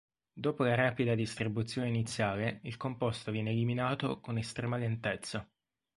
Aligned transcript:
Dopo 0.33 0.63
la 0.63 0.73
rapida 0.73 1.13
distribuzione 1.13 1.87
iniziale 1.89 2.59
il 2.63 2.75
composto 2.75 3.29
viene 3.31 3.51
eliminato 3.51 4.19
con 4.19 4.35
estrema 4.39 4.77
lentezza. 4.77 5.47